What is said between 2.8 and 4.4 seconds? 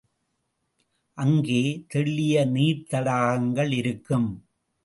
தடாகங்கள் இருக்கும்.